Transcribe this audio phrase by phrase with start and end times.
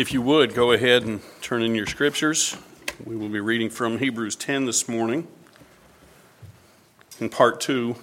[0.00, 2.56] If you would, go ahead and turn in your scriptures.
[3.04, 5.28] We will be reading from Hebrews 10 this morning
[7.18, 7.96] in part two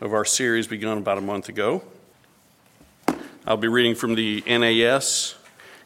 [0.00, 1.82] of our series begun about a month ago.
[3.46, 5.34] I'll be reading from the NAS,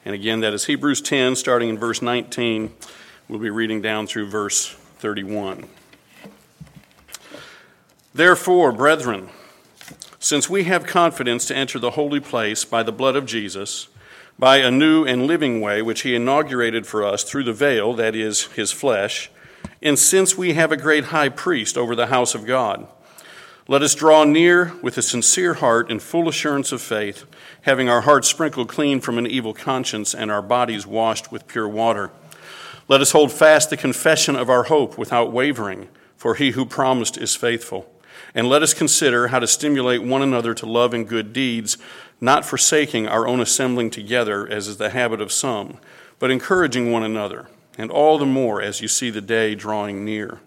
[0.05, 2.73] and again, that is Hebrews 10, starting in verse 19.
[3.29, 5.65] We'll be reading down through verse 31.
[8.15, 9.31] Therefore, brethren,
[10.21, 13.89] since we have confidence to enter the holy place by the blood of Jesus,
[14.41, 18.17] by a new and living way which he inaugurated for us through the veil, that
[18.17, 19.31] is, his flesh,
[19.83, 22.89] and since we have a great high priest over the house of God,
[23.69, 27.27] let us draw near with a sincere heart and full assurance of faith,
[27.63, 31.69] having our hearts sprinkled clean from an evil conscience and our bodies washed with pure
[31.69, 32.11] water.
[32.89, 37.19] Let us hold fast the confession of our hope without wavering, for he who promised
[37.19, 37.93] is faithful.
[38.35, 41.79] And let us consider how to stimulate one another to love and good deeds,
[42.21, 45.79] not forsaking our own assembling together, as is the habit of some,
[46.19, 50.41] but encouraging one another, and all the more as you see the day drawing near.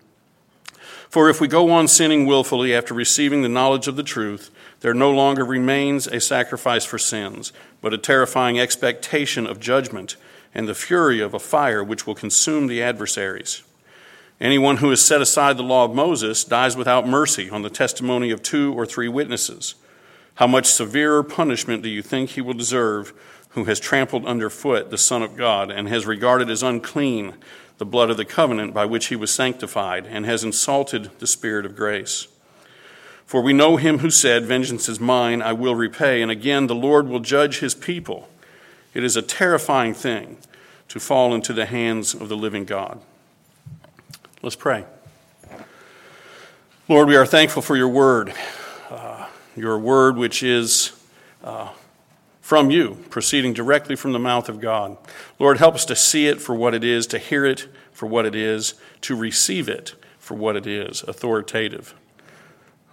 [1.10, 4.94] For if we go on sinning willfully after receiving the knowledge of the truth, there
[4.94, 10.16] no longer remains a sacrifice for sins, but a terrifying expectation of judgment
[10.54, 13.64] and the fury of a fire which will consume the adversaries.
[14.42, 18.32] Anyone who has set aside the law of Moses dies without mercy on the testimony
[18.32, 19.76] of two or three witnesses.
[20.36, 23.14] How much severer punishment do you think he will deserve
[23.50, 27.36] who has trampled underfoot the Son of God and has regarded as unclean
[27.78, 31.66] the blood of the covenant by which he was sanctified and has insulted the Spirit
[31.66, 32.28] of grace?
[33.26, 36.76] For we know him who said, Vengeance is mine, I will repay, and again the
[36.76, 38.30] Lord will judge his people.
[38.94, 40.38] It is a terrifying thing
[40.90, 43.02] to fall into the hands of the living God.
[44.42, 44.86] Let's pray.
[46.90, 48.34] Lord, we are thankful for your word,
[48.90, 49.23] uh,
[49.56, 50.92] your word which is
[51.44, 51.70] uh,
[52.42, 54.98] from you, proceeding directly from the mouth of God.
[55.40, 58.26] Lord, help us to see it for what it is, to hear it for what
[58.26, 61.94] it is, to receive it for what it is, authoritative.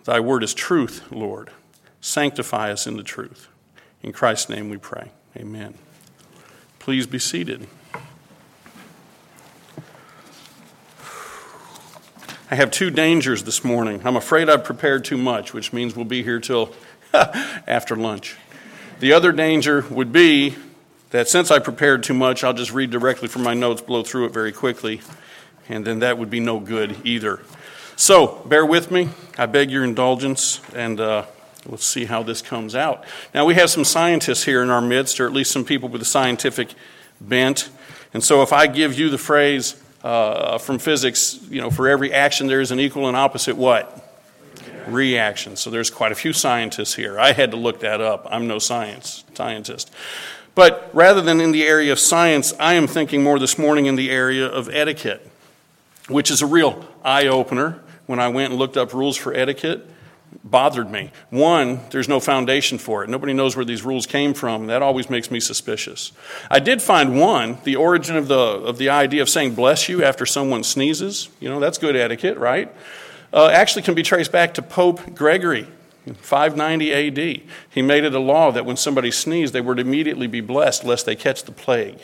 [0.04, 1.50] Thy word is truth, Lord.
[2.00, 3.48] Sanctify us in the truth.
[4.02, 5.10] In Christ's name we pray.
[5.36, 5.74] Amen.
[6.78, 7.66] Please be seated.
[12.52, 14.00] I have two dangers this morning.
[14.04, 16.74] I'm afraid I've prepared too much, which means we'll be here till
[17.14, 18.34] after lunch.
[18.98, 20.56] The other danger would be
[21.10, 24.24] that since I prepared too much, I'll just read directly from my notes, blow through
[24.24, 25.00] it very quickly,
[25.68, 27.38] and then that would be no good either.
[27.94, 29.10] So, bear with me.
[29.38, 31.26] I beg your indulgence, and uh,
[31.66, 33.04] let's see how this comes out.
[33.32, 36.02] Now, we have some scientists here in our midst, or at least some people with
[36.02, 36.74] a scientific
[37.20, 37.70] bent.
[38.12, 42.12] And so, if I give you the phrase, uh, from physics, you know, for every
[42.12, 44.06] action there is an equal and opposite what?
[44.86, 45.56] Reaction.
[45.56, 47.20] So there's quite a few scientists here.
[47.20, 48.26] I had to look that up.
[48.30, 49.92] I'm no science scientist.
[50.54, 53.96] But rather than in the area of science, I am thinking more this morning in
[53.96, 55.26] the area of etiquette,
[56.08, 57.80] which is a real eye opener.
[58.06, 59.86] When I went and looked up rules for etiquette,
[60.44, 61.10] bothered me.
[61.30, 63.10] One, there's no foundation for it.
[63.10, 64.66] Nobody knows where these rules came from.
[64.66, 66.12] That always makes me suspicious.
[66.50, 70.04] I did find one, the origin of the, of the idea of saying bless you
[70.04, 71.28] after someone sneezes.
[71.40, 72.72] You know, that's good etiquette, right?
[73.32, 75.66] Uh, actually can be traced back to Pope Gregory.
[76.22, 77.42] 590 AD.
[77.68, 81.06] He made it a law that when somebody sneezed, they would immediately be blessed lest
[81.06, 81.98] they catch the plague.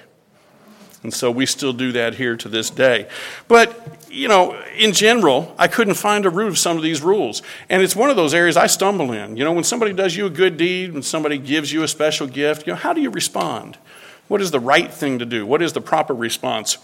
[1.07, 3.09] And so we still do that here to this day.
[3.47, 7.43] But, you know, in general, I couldn't find a root of some of these rules.
[7.69, 9.37] And it's one of those areas I stumble in.
[9.37, 12.27] You know, when somebody does you a good deed, when somebody gives you a special
[12.27, 13.79] gift, you know, how do you respond?
[14.27, 15.47] What is the right thing to do?
[15.47, 16.79] What is the proper response?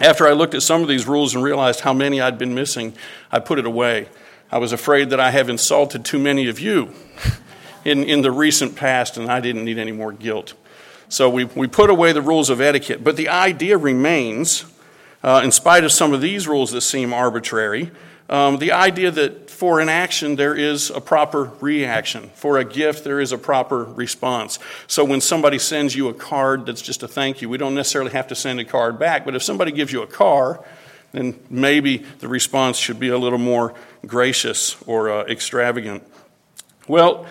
[0.00, 2.94] After I looked at some of these rules and realized how many I'd been missing,
[3.30, 4.08] I put it away.
[4.50, 6.94] I was afraid that I have insulted too many of you
[7.84, 10.54] in, in the recent past, and I didn't need any more guilt.
[11.10, 13.02] So we, we put away the rules of etiquette.
[13.02, 14.64] But the idea remains,
[15.24, 17.90] uh, in spite of some of these rules that seem arbitrary,
[18.28, 22.30] um, the idea that for an action there is a proper reaction.
[22.34, 24.60] For a gift there is a proper response.
[24.86, 28.12] So when somebody sends you a card that's just a thank you, we don't necessarily
[28.12, 29.24] have to send a card back.
[29.24, 30.64] But if somebody gives you a car,
[31.10, 33.74] then maybe the response should be a little more
[34.06, 36.04] gracious or uh, extravagant.
[36.86, 37.26] Well,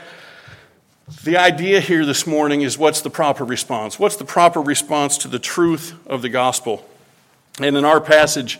[1.23, 3.97] the idea here this morning is what's the proper response?
[3.97, 6.85] What's the proper response to the truth of the gospel?
[7.59, 8.59] And in our passage,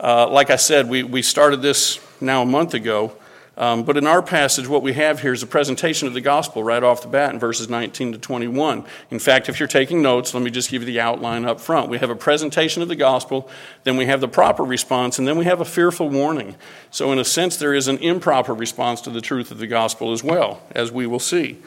[0.00, 3.12] uh, like I said, we, we started this now a month ago.
[3.56, 6.62] Um, but in our passage, what we have here is a presentation of the gospel
[6.62, 8.84] right off the bat in verses 19 to 21.
[9.10, 11.90] In fact, if you're taking notes, let me just give you the outline up front.
[11.90, 13.50] We have a presentation of the gospel,
[13.84, 16.56] then we have the proper response, and then we have a fearful warning.
[16.90, 20.12] So, in a sense, there is an improper response to the truth of the gospel
[20.12, 21.58] as well, as we will see.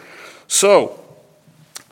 [0.48, 1.00] So,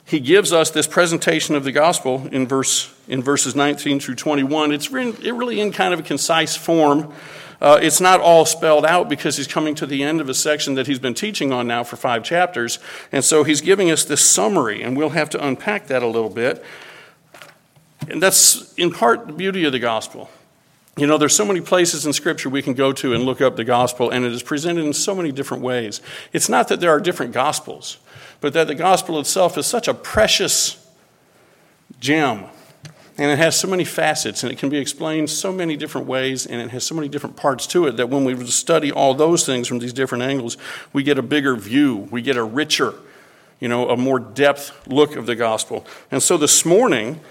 [0.06, 4.72] he gives us this presentation of the gospel in, verse, in verses 19 through 21.
[4.72, 7.13] It's really in kind of a concise form.
[7.61, 10.75] Uh, it's not all spelled out because he's coming to the end of a section
[10.75, 12.79] that he's been teaching on now for five chapters.
[13.11, 16.29] And so he's giving us this summary, and we'll have to unpack that a little
[16.29, 16.63] bit.
[18.09, 20.29] And that's in part the beauty of the gospel.
[20.95, 23.56] You know, there's so many places in Scripture we can go to and look up
[23.56, 26.01] the gospel, and it is presented in so many different ways.
[26.33, 27.97] It's not that there are different gospels
[28.44, 30.85] but that the gospel itself is such a precious
[32.01, 32.44] gem.
[33.23, 36.45] And it has so many facets, and it can be explained so many different ways,
[36.45, 39.45] and it has so many different parts to it that when we study all those
[39.45, 40.57] things from these different angles,
[40.91, 42.09] we get a bigger view.
[42.11, 42.93] We get a richer,
[43.61, 45.85] you know, a more depth look of the gospel.
[46.11, 47.21] And so this morning,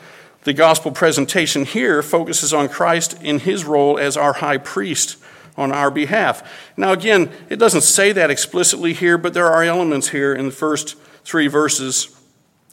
[0.44, 5.18] the gospel presentation here focuses on Christ in his role as our high priest
[5.58, 6.72] on our behalf.
[6.74, 10.52] Now, again, it doesn't say that explicitly here, but there are elements here in the
[10.52, 12.18] first three verses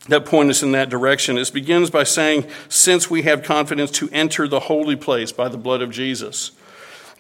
[0.10, 1.38] that point us in that direction.
[1.38, 5.58] It begins by saying, Since we have confidence to enter the holy place by the
[5.58, 6.52] blood of Jesus,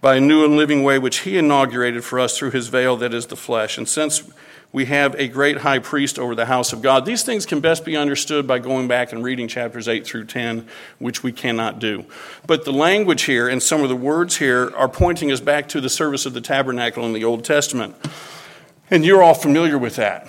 [0.01, 3.13] by a new and living way which he inaugurated for us through his veil that
[3.13, 3.77] is the flesh.
[3.77, 4.23] And since
[4.71, 7.05] we have a great high priest over the house of God.
[7.05, 10.67] These things can best be understood by going back and reading chapters 8 through 10,
[10.99, 12.05] which we cannot do.
[12.45, 15.81] But the language here and some of the words here are pointing us back to
[15.81, 17.95] the service of the tabernacle in the Old Testament.
[18.91, 20.27] And you're all familiar with that.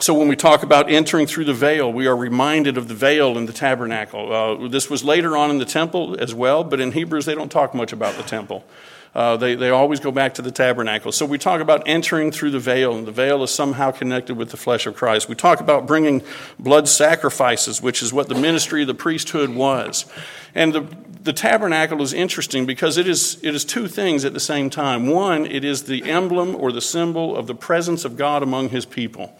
[0.00, 3.36] So, when we talk about entering through the veil, we are reminded of the veil
[3.36, 4.32] in the tabernacle.
[4.32, 7.50] Uh, this was later on in the temple as well, but in Hebrews, they don't
[7.50, 8.64] talk much about the temple.
[9.12, 11.10] Uh, they, they always go back to the tabernacle.
[11.10, 14.50] So we talk about entering through the veil, and the veil is somehow connected with
[14.50, 15.28] the flesh of Christ.
[15.28, 16.22] We talk about bringing
[16.60, 20.04] blood sacrifices, which is what the ministry of the priesthood was.
[20.54, 20.86] And the,
[21.22, 25.08] the tabernacle is interesting because it is, it is two things at the same time.
[25.08, 28.86] One, it is the emblem or the symbol of the presence of God among his
[28.86, 29.36] people.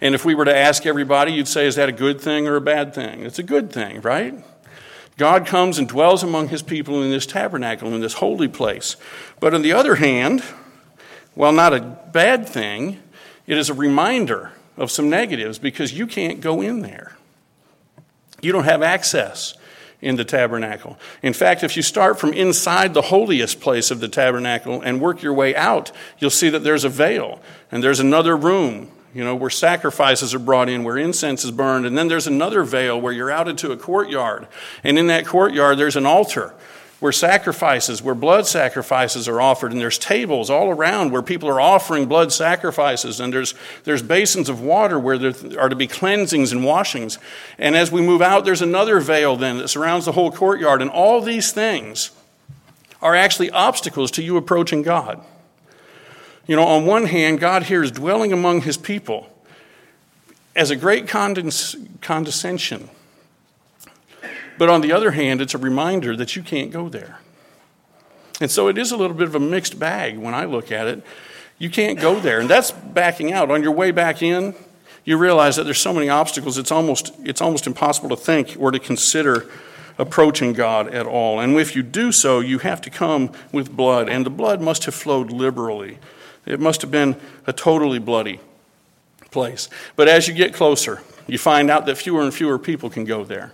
[0.00, 2.56] And if we were to ask everybody, you'd say, is that a good thing or
[2.56, 3.22] a bad thing?
[3.22, 4.34] It's a good thing, right?
[5.16, 8.96] God comes and dwells among his people in this tabernacle, in this holy place.
[9.40, 10.42] But on the other hand,
[11.34, 11.80] while not a
[12.12, 13.02] bad thing,
[13.46, 17.16] it is a reminder of some negatives because you can't go in there.
[18.42, 19.54] You don't have access
[20.02, 20.98] in the tabernacle.
[21.22, 25.22] In fact, if you start from inside the holiest place of the tabernacle and work
[25.22, 27.40] your way out, you'll see that there's a veil
[27.72, 31.86] and there's another room you know, where sacrifices are brought in, where incense is burned.
[31.86, 34.46] And then there's another veil where you're out into a courtyard.
[34.84, 36.52] And in that courtyard, there's an altar
[37.00, 39.72] where sacrifices, where blood sacrifices are offered.
[39.72, 43.18] And there's tables all around where people are offering blood sacrifices.
[43.18, 43.54] And there's,
[43.84, 47.18] there's basins of water where there are to be cleansings and washings.
[47.56, 50.82] And as we move out, there's another veil then that surrounds the whole courtyard.
[50.82, 52.10] And all these things
[53.00, 55.24] are actually obstacles to you approaching God.
[56.46, 59.28] You know, on one hand, God here is dwelling among his people
[60.54, 62.88] as a great condes- condescension.
[64.58, 67.20] But on the other hand, it's a reminder that you can't go there.
[68.40, 70.86] And so it is a little bit of a mixed bag when I look at
[70.86, 71.02] it.
[71.58, 72.40] You can't go there.
[72.40, 73.50] And that's backing out.
[73.50, 74.54] On your way back in,
[75.04, 78.70] you realize that there's so many obstacles, it's almost, it's almost impossible to think or
[78.70, 79.46] to consider
[79.98, 81.40] approaching God at all.
[81.40, 84.84] And if you do so, you have to come with blood, and the blood must
[84.84, 85.98] have flowed liberally.
[86.46, 87.16] It must have been
[87.46, 88.40] a totally bloody
[89.30, 89.68] place.
[89.96, 93.24] But as you get closer, you find out that fewer and fewer people can go
[93.24, 93.52] there.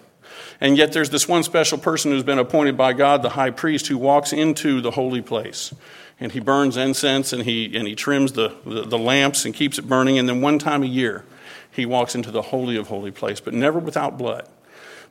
[0.60, 3.88] And yet there's this one special person who's been appointed by God, the high priest,
[3.88, 5.74] who walks into the holy place.
[6.20, 9.78] And he burns incense and he, and he trims the, the, the lamps and keeps
[9.78, 10.18] it burning.
[10.18, 11.24] And then one time a year,
[11.72, 14.48] he walks into the holy of holy place, but never without blood.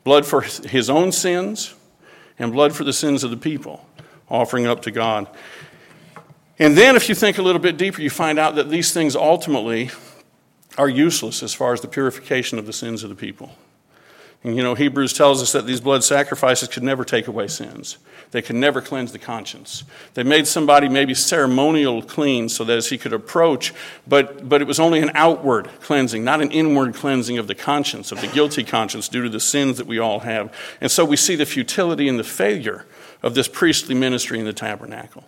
[0.03, 1.73] Blood for his own sins
[2.39, 3.85] and blood for the sins of the people,
[4.29, 5.27] offering up to God.
[6.59, 9.15] And then, if you think a little bit deeper, you find out that these things
[9.15, 9.89] ultimately
[10.77, 13.51] are useless as far as the purification of the sins of the people.
[14.43, 17.99] And you know, Hebrews tells us that these blood sacrifices could never take away sins.
[18.31, 19.83] They could never cleanse the conscience.
[20.15, 23.71] They made somebody maybe ceremonial clean so that as he could approach,
[24.07, 28.11] but, but it was only an outward cleansing, not an inward cleansing of the conscience,
[28.11, 30.51] of the guilty conscience due to the sins that we all have.
[30.79, 32.85] And so we see the futility and the failure
[33.21, 35.25] of this priestly ministry in the tabernacle.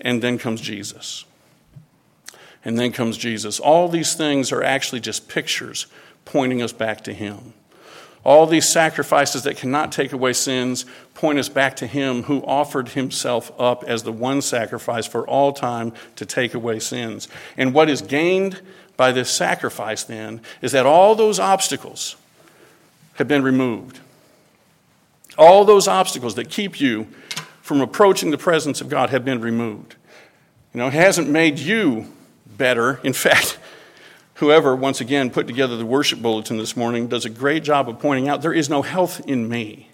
[0.00, 1.24] And then comes Jesus.
[2.64, 3.58] And then comes Jesus.
[3.60, 5.86] All these things are actually just pictures
[6.24, 7.54] pointing us back to Him.
[8.22, 12.90] All these sacrifices that cannot take away sins point us back to Him who offered
[12.90, 17.28] Himself up as the one sacrifice for all time to take away sins.
[17.56, 18.60] And what is gained
[18.98, 22.16] by this sacrifice then is that all those obstacles
[23.14, 24.00] have been removed.
[25.38, 27.06] All those obstacles that keep you
[27.70, 29.94] from approaching the presence of God have been removed.
[30.74, 32.12] You know, it hasn't made you
[32.44, 32.98] better.
[33.04, 33.60] In fact,
[34.34, 38.00] whoever, once again, put together the worship bulletin this morning, does a great job of
[38.00, 39.88] pointing out there is no health in me,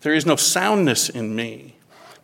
[0.00, 1.76] there is no soundness in me.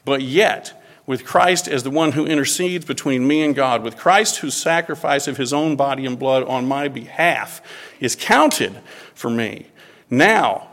[0.04, 4.38] But yet, with Christ as the one who intercedes between me and God, with Christ
[4.38, 7.62] whose sacrifice of his own body and blood on my behalf
[8.00, 8.80] is counted
[9.14, 9.68] for me,
[10.10, 10.66] now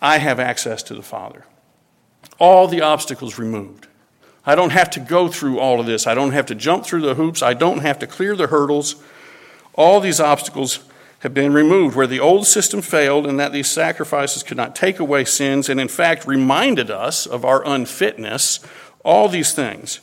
[0.00, 1.44] I have access to the Father.
[2.40, 3.86] All the obstacles removed.
[4.44, 6.08] I don't have to go through all of this.
[6.08, 7.42] I don't have to jump through the hoops.
[7.42, 8.96] I don't have to clear the hurdles.
[9.74, 10.80] All these obstacles
[11.20, 14.98] have been removed where the old system failed and that these sacrifices could not take
[14.98, 18.58] away sins and, in fact, reminded us of our unfitness
[19.04, 20.00] all these things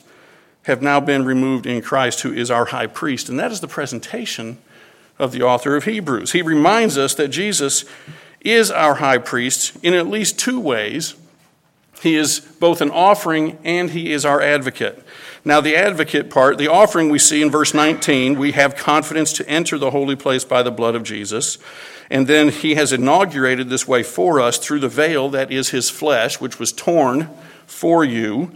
[0.64, 3.28] have now been removed in Christ, who is our high priest.
[3.28, 4.58] And that is the presentation
[5.18, 6.32] of the author of Hebrews.
[6.32, 7.84] He reminds us that Jesus
[8.40, 11.14] is our high priest in at least two ways.
[12.00, 15.02] He is both an offering and he is our advocate.
[15.44, 19.48] Now, the advocate part, the offering we see in verse 19, we have confidence to
[19.48, 21.58] enter the holy place by the blood of Jesus.
[22.10, 25.90] And then he has inaugurated this way for us through the veil that is his
[25.90, 27.28] flesh, which was torn
[27.66, 28.52] for you.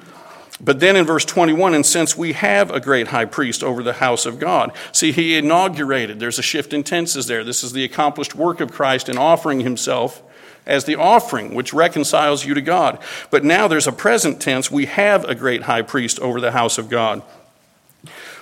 [0.61, 3.95] But then in verse 21, and since we have a great high priest over the
[3.95, 7.43] house of God, see, he inaugurated, there's a shift in tenses there.
[7.43, 10.23] This is the accomplished work of Christ in offering himself
[10.67, 12.99] as the offering which reconciles you to God.
[13.31, 16.79] But now there's a present tense, we have a great high priest over the house
[16.79, 17.23] of God.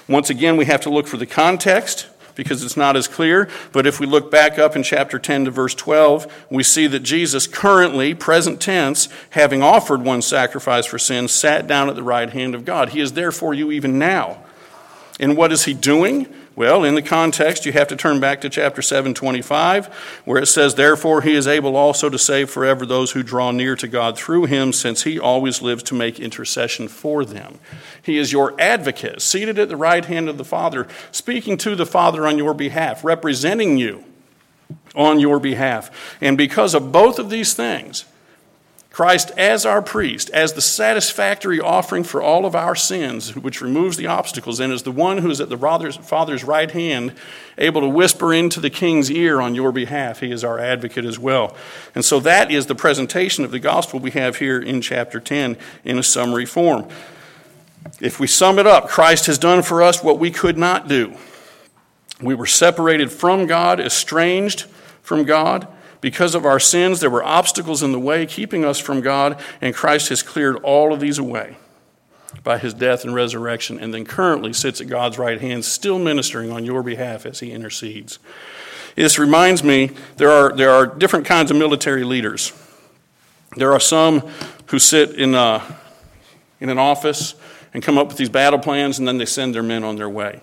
[0.08, 3.48] Once again, we have to look for the context because it's not as clear.
[3.72, 7.00] But if we look back up in chapter 10 to verse 12, we see that
[7.00, 12.30] Jesus, currently, present tense, having offered one sacrifice for sin, sat down at the right
[12.30, 12.90] hand of God.
[12.90, 14.42] He is there for you even now.
[15.18, 16.32] And what is he doing?
[16.60, 19.86] Well, in the context, you have to turn back to chapter 725,
[20.26, 23.74] where it says, Therefore, he is able also to save forever those who draw near
[23.76, 27.58] to God through him, since he always lives to make intercession for them.
[28.02, 31.86] He is your advocate, seated at the right hand of the Father, speaking to the
[31.86, 34.04] Father on your behalf, representing you
[34.94, 36.18] on your behalf.
[36.20, 38.04] And because of both of these things,
[38.90, 43.96] Christ as our priest, as the satisfactory offering for all of our sins, which removes
[43.96, 47.14] the obstacles, and is the one who is at the Father's right hand,
[47.56, 50.20] able to whisper into the king's ear on your behalf.
[50.20, 51.56] He is our advocate as well.
[51.94, 55.56] And so that is the presentation of the gospel we have here in chapter 10
[55.84, 56.88] in a summary form.
[58.00, 61.14] If we sum it up, Christ has done for us what we could not do.
[62.20, 64.62] We were separated from God, estranged
[65.02, 65.68] from God.
[66.00, 69.74] Because of our sins, there were obstacles in the way keeping us from God, and
[69.74, 71.56] Christ has cleared all of these away
[72.42, 76.50] by his death and resurrection, and then currently sits at God's right hand, still ministering
[76.50, 78.18] on your behalf as he intercedes.
[78.96, 82.52] This reminds me there are, there are different kinds of military leaders.
[83.56, 84.20] There are some
[84.66, 85.72] who sit in, a, uh,
[86.60, 87.34] in an office
[87.74, 90.08] and come up with these battle plans, and then they send their men on their
[90.08, 90.40] way.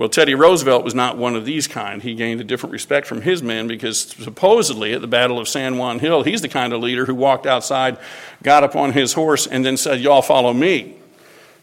[0.00, 2.02] Well, Teddy Roosevelt was not one of these kind.
[2.02, 5.76] He gained a different respect from his men because supposedly at the Battle of San
[5.76, 7.98] Juan Hill, he's the kind of leader who walked outside,
[8.42, 10.96] got up on his horse, and then said, Y'all follow me,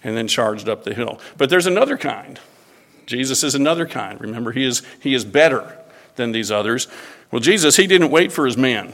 [0.04, 1.20] and then charged up the hill.
[1.40, 2.40] But there's another kind.
[3.08, 4.22] Jesus is another kind.
[4.22, 5.76] Remember, he is, he is better
[6.16, 6.88] than these others.
[7.32, 8.94] Well, Jesus, he didn't wait for his men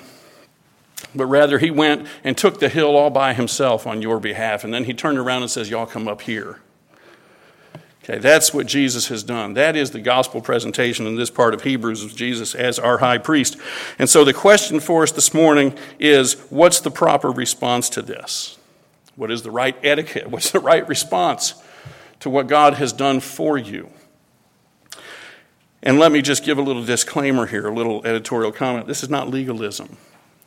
[1.13, 4.63] but rather he went and took the hill all by himself on your behalf.
[4.63, 6.59] And then he turned around and says, Y'all come up here.
[8.03, 9.53] Okay, that's what Jesus has done.
[9.53, 13.17] That is the gospel presentation in this part of Hebrews of Jesus as our high
[13.17, 13.55] priest.
[13.97, 18.57] And so the question for us this morning is what's the proper response to this?
[19.15, 20.27] What is the right etiquette?
[20.31, 21.53] What's the right response
[22.19, 23.89] to what God has done for you?
[25.81, 28.87] And let me just give a little disclaimer here, a little editorial comment.
[28.87, 29.97] This is not legalism.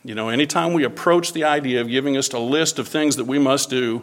[0.05, 3.25] You know, anytime we approach the idea of giving us a list of things that
[3.25, 4.03] we must do,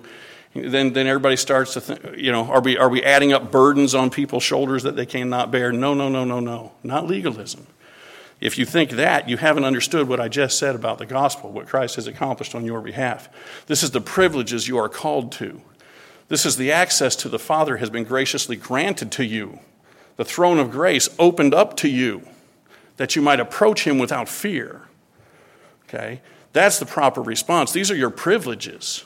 [0.54, 3.96] then, then everybody starts to think, you know, are we, are we adding up burdens
[3.96, 5.72] on people's shoulders that they cannot bear?
[5.72, 6.74] No, no, no, no, no.
[6.84, 7.66] Not legalism.
[8.40, 11.68] If you think that, you haven't understood what I just said about the gospel, what
[11.68, 13.30] Christ has accomplished on your behalf.
[13.68, 15.62] This is the privileges you are called to.
[16.28, 19.60] This is the access to the Father has been graciously granted to you.
[20.18, 22.28] The throne of grace opened up to you
[22.98, 24.82] that you might approach Him without fear.
[25.86, 26.22] Okay?
[26.52, 27.72] That's the proper response.
[27.72, 29.06] These are your privileges.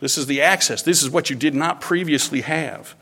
[0.00, 0.82] This is the access.
[0.82, 2.94] This is what you did not previously have.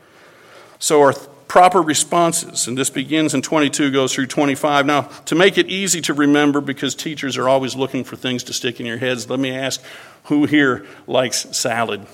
[0.79, 1.13] So, our
[1.47, 4.85] proper responses, and this begins in 22, goes through 25.
[4.85, 8.53] Now, to make it easy to remember, because teachers are always looking for things to
[8.53, 9.81] stick in your heads, let me ask
[10.23, 12.05] who here likes salad?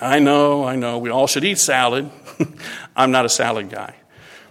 [0.00, 2.10] I know, I know, we all should eat salad.
[2.96, 3.94] I'm not a salad guy.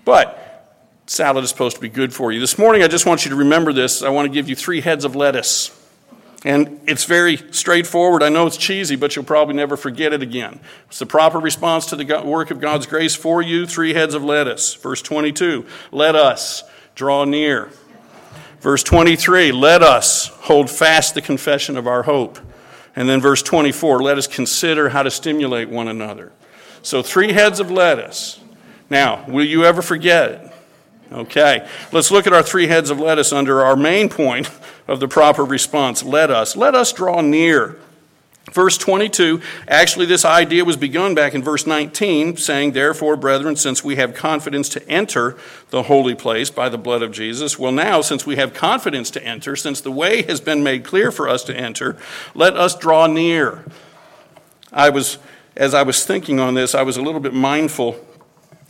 [0.05, 2.39] But salad is supposed to be good for you.
[2.39, 4.03] This morning, I just want you to remember this.
[4.03, 5.75] I want to give you three heads of lettuce.
[6.45, 8.23] And it's very straightforward.
[8.23, 10.61] I know it's cheesy, but you'll probably never forget it again.
[10.87, 13.65] It's the proper response to the work of God's grace for you.
[13.65, 14.73] Three heads of lettuce.
[14.75, 16.63] Verse 22 Let us
[16.95, 17.69] draw near.
[18.61, 22.39] Verse 23 Let us hold fast the confession of our hope.
[22.95, 26.31] And then verse 24 Let us consider how to stimulate one another.
[26.81, 28.39] So, three heads of lettuce.
[28.89, 30.48] Now, will you ever forget it?
[31.11, 34.49] Okay, let's look at our three heads of lettuce under our main point
[34.87, 36.03] of the proper response.
[36.03, 36.55] Let us.
[36.55, 37.77] Let us draw near.
[38.51, 43.83] Verse 22, actually, this idea was begun back in verse 19, saying, Therefore, brethren, since
[43.83, 45.37] we have confidence to enter
[45.69, 49.23] the holy place by the blood of Jesus, well, now, since we have confidence to
[49.23, 51.97] enter, since the way has been made clear for us to enter,
[52.33, 53.65] let us draw near.
[54.71, 55.19] I was,
[55.55, 58.03] as I was thinking on this, I was a little bit mindful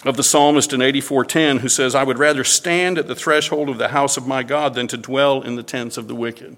[0.06, 3.78] of the psalmist in 84:10 who says, "I would rather stand at the threshold of
[3.78, 6.56] the house of my God than to dwell in the tents of the wicked."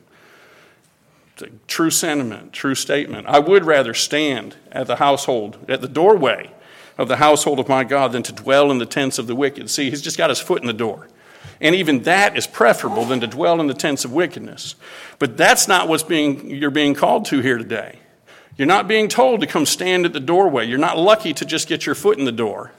[1.34, 3.26] It's a true sentiment, true statement.
[3.28, 6.52] I would rather stand at the household, at the doorway
[6.98, 9.70] of the household of my God than to dwell in the tents of the wicked.
[9.70, 11.08] See, he's just got his foot in the door.
[11.60, 14.76] And even that is preferable than to dwell in the tents of wickedness.
[15.20, 18.00] But that's not what's being you're being called to here today.
[18.58, 20.68] You're not being told to come stand at the doorway.
[20.68, 22.72] You're not lucky to just get your foot in the door.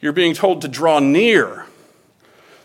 [0.00, 1.66] You're being told to draw near.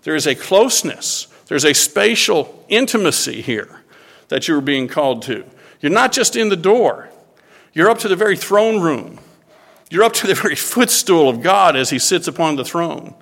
[0.04, 3.82] There is a closeness, there's a spatial intimacy here
[4.28, 5.46] that you're being called to.
[5.82, 7.10] You're not just in the door,
[7.74, 9.20] you're up to the very throne room.
[9.90, 13.14] You're up to the very footstool of God as He sits upon the throne.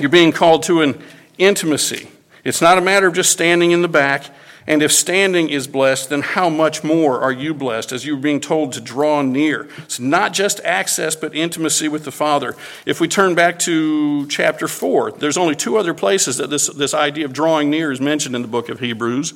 [0.00, 1.02] You're being called to an
[1.38, 2.08] intimacy.
[2.44, 4.30] It's not a matter of just standing in the back
[4.68, 8.38] and if standing is blessed, then how much more are you blessed as you're being
[8.38, 9.66] told to draw near?
[9.78, 12.54] It's not just access, but intimacy with the Father.
[12.84, 16.92] If we turn back to chapter 4, there's only two other places that this, this
[16.92, 19.32] idea of drawing near is mentioned in the book of Hebrews.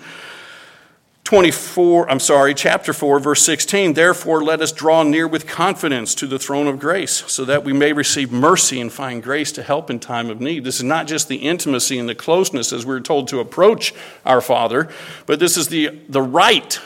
[1.33, 3.95] 24, I'm sorry, chapter 4, verse 16.
[3.95, 7.73] Therefore, let us draw near with confidence to the throne of grace, so that we
[7.73, 10.63] may receive mercy and find grace to help in time of need.
[10.63, 13.95] This is not just the intimacy and the closeness as we're told to approach
[14.27, 14.91] our Father,
[15.25, 16.79] but this is the, the right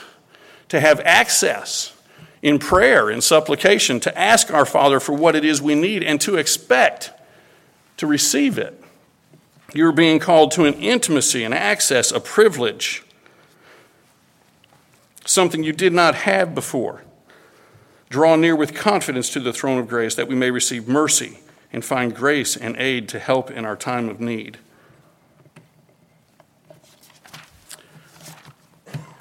[0.69, 1.93] to have access
[2.41, 6.21] in prayer and supplication, to ask our Father for what it is we need, and
[6.21, 7.11] to expect
[7.97, 8.81] to receive it.
[9.73, 13.03] You're being called to an intimacy, an access, a privilege
[15.27, 17.03] something you did not have before.
[18.09, 21.39] Draw near with confidence to the throne of grace that we may receive mercy
[21.73, 24.57] and find grace and aid to help in our time of need.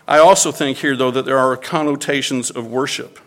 [0.09, 3.19] I also think here, though, that there are connotations of worship.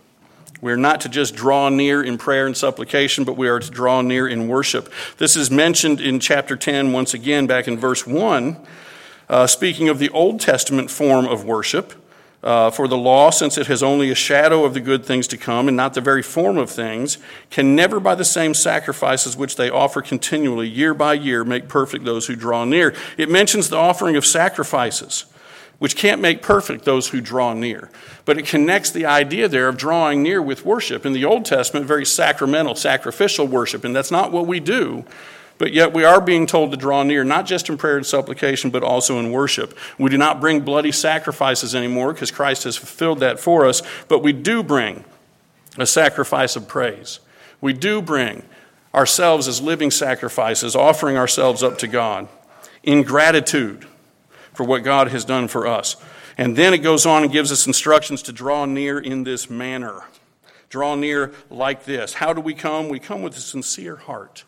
[0.62, 3.70] We are not to just draw near in prayer and supplication, but we are to
[3.70, 4.92] draw near in worship.
[5.18, 8.58] This is mentioned in chapter 10, once again, back in verse 1,
[9.28, 11.94] uh, speaking of the Old Testament form of worship.
[12.42, 15.36] Uh, for the law, since it has only a shadow of the good things to
[15.36, 17.18] come and not the very form of things,
[17.50, 22.06] can never by the same sacrifices which they offer continually, year by year, make perfect
[22.06, 22.96] those who draw near.
[23.18, 25.26] It mentions the offering of sacrifices,
[25.80, 27.90] which can't make perfect those who draw near.
[28.24, 31.06] But it connects the idea there of drawing near with worship.
[31.06, 35.04] In the Old Testament, very sacramental, sacrificial worship, and that's not what we do.
[35.60, 38.72] But yet we are being told to draw near, not just in prayer and supplication,
[38.72, 39.78] but also in worship.
[40.00, 44.24] We do not bring bloody sacrifices anymore because Christ has fulfilled that for us, but
[44.24, 45.04] we do bring
[45.78, 47.20] a sacrifice of praise.
[47.60, 48.44] We do bring
[48.96, 52.30] ourselves as living sacrifices, offering ourselves up to God
[52.82, 53.86] in gratitude
[54.54, 55.98] for what God has done for us.
[56.38, 60.04] And then it goes on and gives us instructions to draw near in this manner.
[60.70, 62.14] Draw near like this.
[62.14, 62.88] How do we come?
[62.88, 64.46] We come with a sincere heart.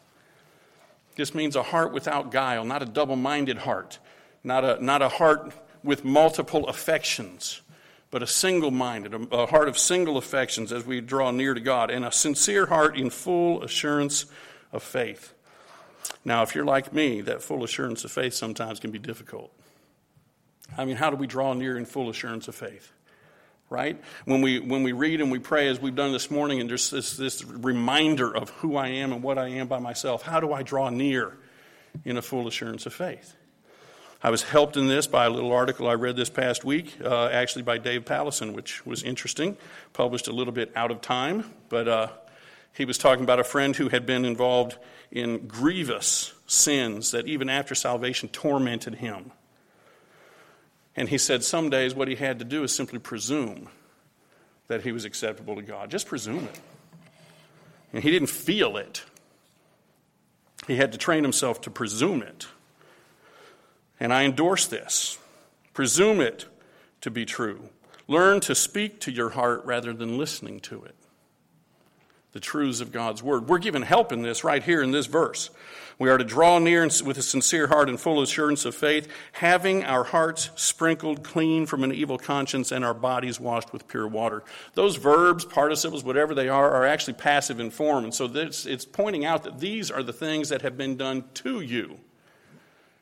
[1.15, 3.99] This means a heart without guile, not a double minded heart,
[4.43, 5.51] not a, not a heart
[5.83, 7.61] with multiple affections,
[8.11, 11.59] but a single minded, a, a heart of single affections as we draw near to
[11.59, 14.25] God, and a sincere heart in full assurance
[14.71, 15.33] of faith.
[16.23, 19.51] Now, if you're like me, that full assurance of faith sometimes can be difficult.
[20.77, 22.91] I mean, how do we draw near in full assurance of faith?
[23.71, 24.01] Right?
[24.25, 26.89] When we, when we read and we pray, as we've done this morning, and there's
[26.89, 30.51] this, this reminder of who I am and what I am by myself, how do
[30.51, 31.37] I draw near
[32.03, 33.33] in a full assurance of faith?
[34.21, 37.29] I was helped in this by a little article I read this past week, uh,
[37.29, 39.55] actually by Dave Powlison, which was interesting.
[39.93, 42.07] Published a little bit out of time, but uh,
[42.73, 44.77] he was talking about a friend who had been involved
[45.11, 49.31] in grievous sins that even after salvation tormented him.
[50.95, 53.69] And he said some days what he had to do is simply presume
[54.67, 55.89] that he was acceptable to God.
[55.89, 56.59] Just presume it.
[57.93, 59.03] And he didn't feel it,
[60.67, 62.47] he had to train himself to presume it.
[63.99, 65.17] And I endorse this
[65.73, 66.47] Presume it
[67.01, 67.69] to be true.
[68.07, 70.95] Learn to speak to your heart rather than listening to it.
[72.33, 73.47] The truths of God's Word.
[73.47, 75.49] We're given help in this right here in this verse.
[76.01, 79.83] We are to draw near with a sincere heart and full assurance of faith, having
[79.83, 84.43] our hearts sprinkled clean from an evil conscience and our bodies washed with pure water.
[84.73, 88.05] Those verbs, participles, whatever they are, are actually passive in form.
[88.05, 91.25] And so this, it's pointing out that these are the things that have been done
[91.35, 91.99] to you,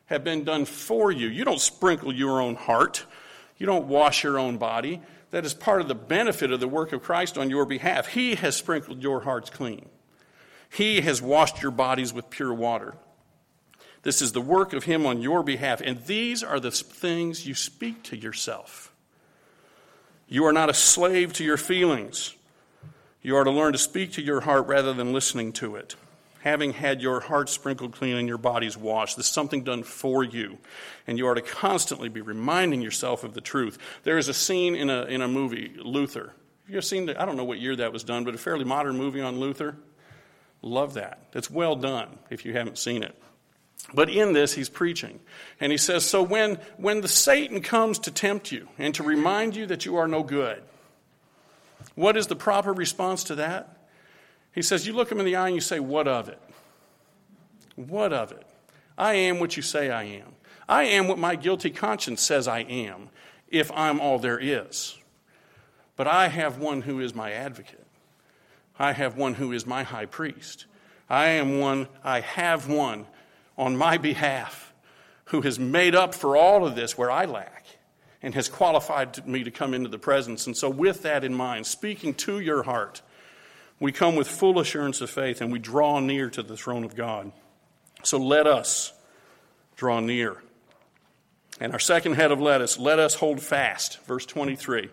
[0.06, 1.28] have been done for you.
[1.28, 3.06] You don't sprinkle your own heart,
[3.56, 5.00] you don't wash your own body.
[5.30, 8.08] That is part of the benefit of the work of Christ on your behalf.
[8.08, 9.88] He has sprinkled your hearts clean.
[10.68, 12.94] He has washed your bodies with pure water.
[14.02, 15.80] This is the work of Him on your behalf.
[15.84, 18.92] And these are the things you speak to yourself.
[20.28, 22.34] You are not a slave to your feelings.
[23.22, 25.96] You are to learn to speak to your heart rather than listening to it.
[26.40, 30.24] Having had your heart sprinkled clean and your bodies washed, this is something done for
[30.24, 30.58] you.
[31.06, 33.78] And you are to constantly be reminding yourself of the truth.
[34.04, 36.32] There is a scene in a, in a movie, Luther.
[36.64, 38.64] Have you seen, the, I don't know what year that was done, but a fairly
[38.64, 39.76] modern movie on Luther?
[40.62, 41.20] Love that.
[41.34, 43.20] It's well done if you haven't seen it.
[43.92, 45.20] But in this, he's preaching.
[45.58, 49.56] And he says, So when, when the Satan comes to tempt you and to remind
[49.56, 50.62] you that you are no good,
[51.94, 53.76] what is the proper response to that?
[54.52, 56.40] He says, You look him in the eye and you say, What of it?
[57.76, 58.46] What of it?
[58.98, 60.34] I am what you say I am.
[60.68, 63.08] I am what my guilty conscience says I am,
[63.48, 64.98] if I'm all there is.
[65.96, 67.86] But I have one who is my advocate.
[68.78, 70.66] I have one who is my high priest.
[71.08, 73.06] I am one, I have one
[73.58, 74.72] on my behalf
[75.26, 77.66] who has made up for all of this where I lack
[78.22, 80.46] and has qualified me to come into the presence.
[80.46, 83.02] And so, with that in mind, speaking to your heart,
[83.80, 86.94] we come with full assurance of faith and we draw near to the throne of
[86.94, 87.32] God.
[88.04, 88.92] So, let us
[89.76, 90.42] draw near.
[91.58, 94.02] And our second head of lettuce, let us hold fast.
[94.06, 94.88] Verse 23.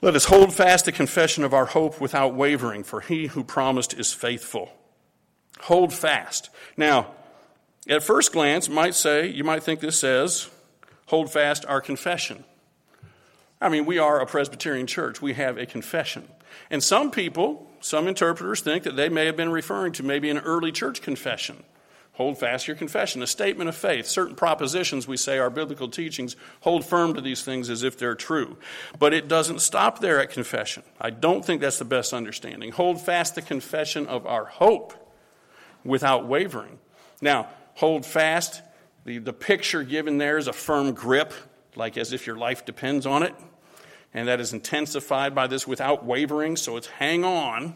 [0.00, 3.94] Let us hold fast the confession of our hope without wavering, for he who promised
[3.94, 4.70] is faithful.
[5.62, 6.50] Hold fast.
[6.76, 7.12] Now,
[7.88, 10.50] at first glance, might say, you might think this says,
[11.06, 12.44] hold fast our confession.
[13.60, 15.22] I mean, we are a Presbyterian church.
[15.22, 16.28] We have a confession.
[16.70, 20.38] And some people, some interpreters think that they may have been referring to maybe an
[20.38, 21.62] early church confession.
[22.14, 24.06] Hold fast your confession, a statement of faith.
[24.06, 28.14] Certain propositions, we say, our biblical teachings hold firm to these things as if they're
[28.14, 28.56] true.
[29.00, 30.84] But it doesn't stop there at confession.
[31.00, 32.70] I don't think that's the best understanding.
[32.70, 34.94] Hold fast the confession of our hope
[35.84, 36.78] without wavering.
[37.20, 38.62] Now, hold fast,
[39.04, 41.34] the, the picture given there is a firm grip,
[41.74, 43.34] like as if your life depends on it.
[44.14, 47.74] And that is intensified by this without wavering, so it's hang on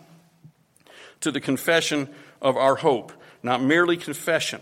[1.21, 2.09] to the confession
[2.41, 3.13] of our hope.
[3.43, 4.61] Not merely confession,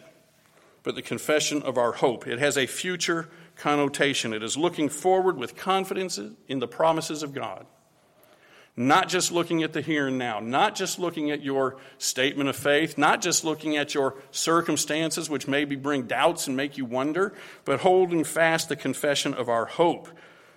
[0.83, 2.27] but the confession of our hope.
[2.27, 4.33] It has a future connotation.
[4.33, 7.67] It is looking forward with confidence in the promises of God.
[8.79, 12.57] Not just looking at the here and now, not just looking at your statement of
[12.57, 17.33] faith, not just looking at your circumstances, which maybe bring doubts and make you wonder,
[17.65, 20.11] but holding fast the confession of our hope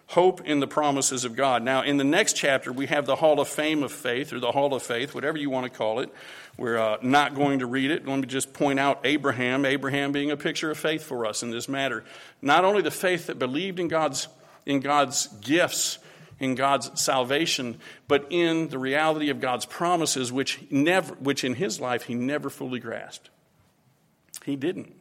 [0.09, 1.61] hope in the promises of God.
[1.61, 4.51] Now, in the next chapter, we have the Hall of Fame of Faith, or the
[4.51, 6.11] Hall of Faith, whatever you want to call it.
[6.57, 8.07] We're uh, not going to read it.
[8.07, 11.51] Let me just point out Abraham, Abraham being a picture of faith for us in
[11.51, 12.03] this matter.
[12.41, 14.27] Not only the faith that believed in God's,
[14.65, 15.99] in God's gifts,
[16.39, 21.79] in God's salvation, but in the reality of God's promises, which, never, which in his
[21.79, 23.29] life he never fully grasped.
[24.43, 24.91] He didn't.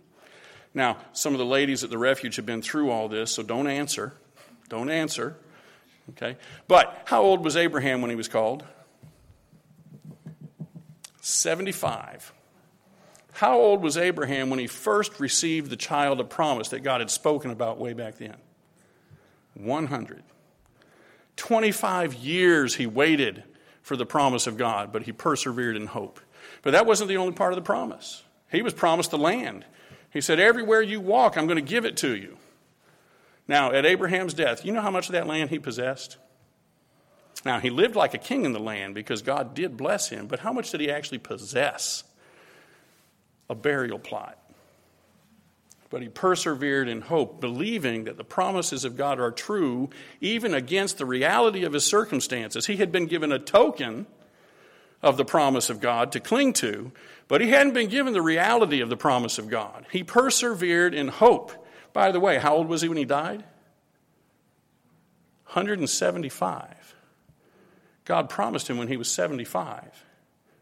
[0.74, 3.68] Now, some of the ladies at the refuge have been through all this, so don't
[3.68, 4.12] answer.
[4.68, 5.36] Don't answer.
[6.10, 6.36] Okay?
[6.66, 8.64] But how old was Abraham when he was called?
[11.20, 12.32] 75.
[13.32, 17.10] How old was Abraham when he first received the child of promise that God had
[17.10, 18.36] spoken about way back then?
[19.54, 20.22] 100.
[21.36, 23.44] 25 years he waited
[23.82, 26.20] for the promise of God, but he persevered in hope.
[26.62, 28.24] But that wasn't the only part of the promise.
[28.50, 29.64] He was promised the land.
[30.10, 32.38] He said, Everywhere you walk, I'm going to give it to you.
[33.48, 36.18] Now, at Abraham's death, you know how much of that land he possessed?
[37.44, 40.40] Now, he lived like a king in the land because God did bless him, but
[40.40, 42.04] how much did he actually possess?
[43.48, 44.36] A burial plot.
[45.88, 49.88] But he persevered in hope, believing that the promises of God are true,
[50.20, 52.66] even against the reality of his circumstances.
[52.66, 54.06] He had been given a token
[55.00, 56.92] of the promise of God to cling to,
[57.28, 59.86] but he hadn't been given the reality of the promise of God.
[59.90, 61.52] He persevered in hope.
[61.98, 63.42] By the way, how old was he when he died?
[65.46, 66.94] 175.
[68.04, 70.04] God promised him when he was 75.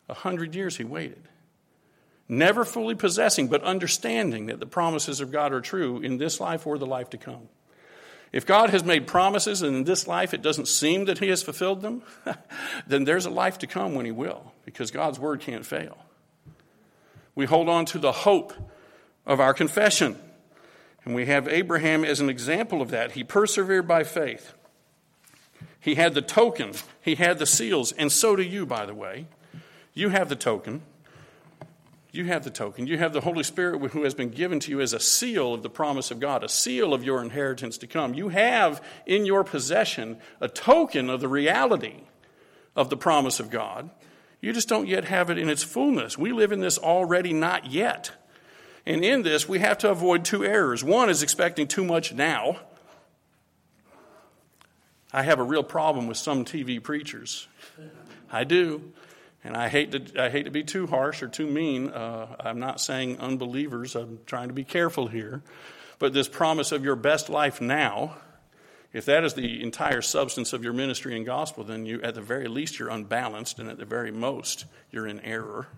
[0.09, 1.29] A hundred years he waited.
[2.27, 6.67] Never fully possessing, but understanding that the promises of God are true in this life
[6.67, 7.51] or the life to come.
[8.33, 11.43] If God has made promises and in this life it doesn't seem that He has
[11.43, 12.01] fulfilled them,
[12.87, 15.99] then there's a life to come when He will, because God's word can't fail.
[17.35, 18.55] We hold on to the hope
[19.27, 20.17] of our confession.
[21.07, 23.13] And we have Abraham as an example of that.
[23.13, 24.53] He persevered by faith.
[25.81, 29.27] He had the token, he had the seals, and so do you, by the way.
[29.95, 30.83] You have the token.
[32.11, 32.89] You have the token.
[32.89, 35.63] You have the Holy Spirit who has been given to you as a seal of
[35.63, 38.15] the promise of God, a seal of your inheritance to come.
[38.15, 42.01] You have in your possession a token of the reality
[42.75, 43.91] of the promise of God.
[44.41, 46.19] You just don't yet have it in its fullness.
[46.19, 48.11] We live in this already not yet.
[48.87, 50.85] And in this, we have to avoid two errors.
[50.85, 52.61] One is expecting too much now.
[55.13, 57.49] I have a real problem with some TV preachers.
[58.31, 58.93] I do.
[59.43, 61.91] And I hate to, I hate to be too harsh or too mean.
[61.91, 65.43] Uh, I'm not saying unbelievers, I'm trying to be careful here.
[65.99, 68.17] But this promise of your best life now,
[68.93, 72.21] if that is the entire substance of your ministry and gospel, then you, at the
[72.21, 75.69] very least, you're unbalanced, and at the very most, you're in error.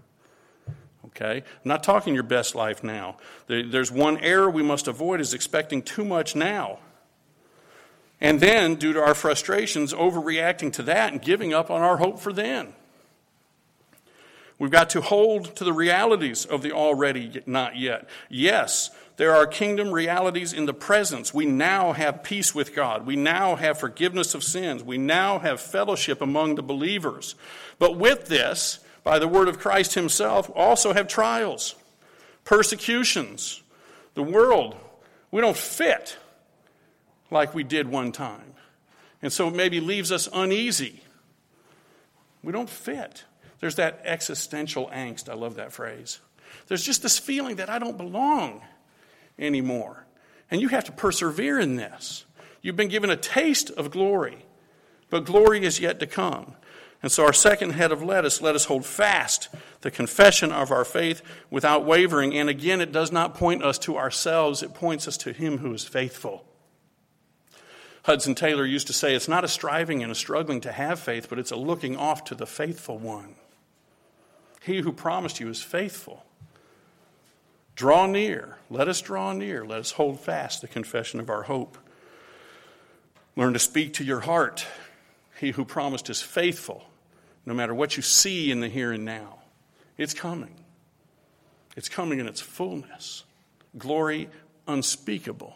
[1.08, 1.38] Okay?
[1.38, 3.16] I'm not talking your best life now.
[3.46, 6.78] There's one error we must avoid is expecting too much now.
[8.20, 12.18] And then, due to our frustrations, overreacting to that and giving up on our hope
[12.18, 12.74] for then.
[14.58, 18.08] We've got to hold to the realities of the already not yet.
[18.28, 21.32] Yes, there are kingdom realities in the presence.
[21.32, 23.06] We now have peace with God.
[23.06, 24.82] We now have forgiveness of sins.
[24.82, 27.36] We now have fellowship among the believers.
[27.78, 31.74] But with this, by the word of Christ Himself, also have trials,
[32.44, 33.62] persecutions.
[34.12, 34.76] The world,
[35.30, 36.18] we don't fit
[37.30, 38.52] like we did one time.
[39.22, 41.00] And so it maybe leaves us uneasy.
[42.42, 43.24] We don't fit.
[43.60, 45.30] There's that existential angst.
[45.30, 46.20] I love that phrase.
[46.66, 48.60] There's just this feeling that I don't belong
[49.38, 50.04] anymore.
[50.50, 52.26] And you have to persevere in this.
[52.60, 54.44] You've been given a taste of glory,
[55.08, 56.56] but glory is yet to come.
[57.02, 59.48] And so, our second head of lettuce, let us hold fast
[59.82, 62.34] the confession of our faith without wavering.
[62.34, 65.72] And again, it does not point us to ourselves, it points us to Him who
[65.72, 66.44] is faithful.
[68.02, 71.28] Hudson Taylor used to say, It's not a striving and a struggling to have faith,
[71.28, 73.36] but it's a looking off to the faithful one.
[74.62, 76.24] He who promised you is faithful.
[77.76, 78.56] Draw near.
[78.70, 79.64] Let us draw near.
[79.64, 81.78] Let us hold fast the confession of our hope.
[83.36, 84.66] Learn to speak to your heart
[85.38, 86.87] he who promised is faithful,
[87.48, 89.38] no matter what you see in the here and now.
[89.96, 90.54] It's coming.
[91.78, 93.24] It's coming in its fullness.
[93.78, 94.28] Glory
[94.66, 95.54] unspeakable.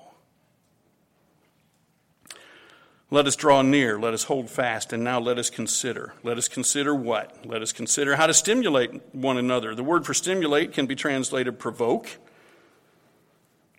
[3.11, 3.99] Let us draw near.
[3.99, 4.95] Let us hold fast.
[4.95, 6.15] And now let us consider.
[6.23, 7.45] Let us consider what?
[7.45, 9.75] Let us consider how to stimulate one another.
[9.75, 12.09] The word for stimulate can be translated provoke.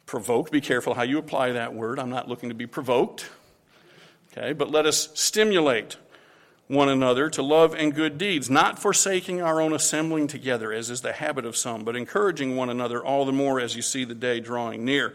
[0.05, 0.51] Provoke.
[0.51, 1.97] Be careful how you apply that word.
[1.97, 3.27] I'm not looking to be provoked.
[4.31, 5.97] Okay, but let us stimulate
[6.67, 11.01] one another to love and good deeds, not forsaking our own assembling together, as is
[11.01, 14.15] the habit of some, but encouraging one another all the more as you see the
[14.15, 15.13] day drawing near.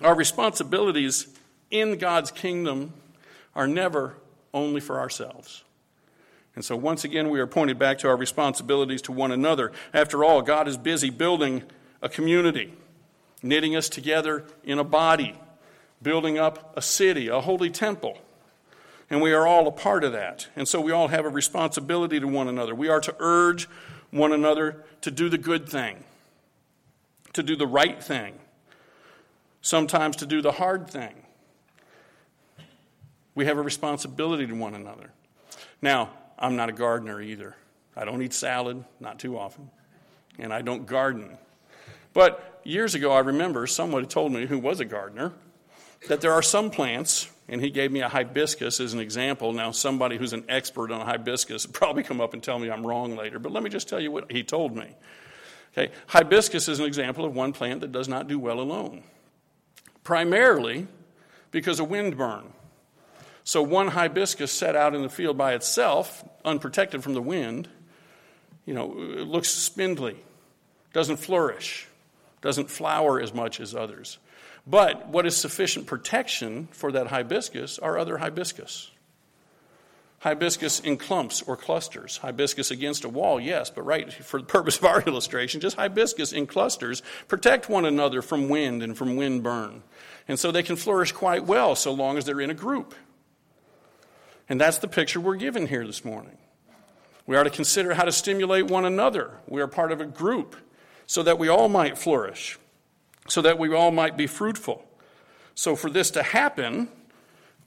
[0.00, 1.28] Our responsibilities
[1.70, 2.94] in God's kingdom
[3.54, 4.16] are never
[4.54, 5.62] only for ourselves.
[6.56, 9.70] And so, once again, we are pointed back to our responsibilities to one another.
[9.94, 11.62] After all, God is busy building
[12.02, 12.72] a community,
[13.42, 15.38] knitting us together in a body
[16.02, 18.18] building up a city, a holy temple.
[19.10, 20.46] And we are all a part of that.
[20.54, 22.74] And so we all have a responsibility to one another.
[22.74, 23.68] We are to urge
[24.10, 26.04] one another to do the good thing,
[27.32, 28.34] to do the right thing,
[29.60, 31.14] sometimes to do the hard thing.
[33.34, 35.10] We have a responsibility to one another.
[35.82, 37.56] Now, I'm not a gardener either.
[37.96, 39.70] I don't eat salad, not too often,
[40.38, 41.36] and I don't garden.
[42.12, 45.32] But years ago, I remember someone told me who was a gardener
[46.08, 49.52] that there are some plants, and he gave me a hibiscus as an example.
[49.52, 52.86] Now, somebody who's an expert on hibiscus will probably come up and tell me I'm
[52.86, 54.94] wrong later, but let me just tell you what he told me.
[55.76, 59.02] Okay, hibiscus is an example of one plant that does not do well alone,
[60.04, 60.86] primarily
[61.50, 62.44] because of wind burn.
[63.42, 67.68] So, one hibiscus set out in the field by itself, unprotected from the wind,
[68.64, 70.16] you know, it looks spindly,
[70.92, 71.88] doesn't flourish,
[72.42, 74.18] doesn't flower as much as others.
[74.70, 78.92] But what is sufficient protection for that hibiscus are other hibiscus.
[80.20, 82.18] Hibiscus in clumps or clusters.
[82.18, 86.32] Hibiscus against a wall, yes, but right for the purpose of our illustration, just hibiscus
[86.32, 89.82] in clusters protect one another from wind and from wind burn.
[90.28, 92.94] And so they can flourish quite well so long as they're in a group.
[94.48, 96.38] And that's the picture we're given here this morning.
[97.26, 99.32] We are to consider how to stimulate one another.
[99.48, 100.54] We are part of a group
[101.06, 102.56] so that we all might flourish
[103.30, 104.84] so that we all might be fruitful.
[105.54, 106.88] So, for this to happen,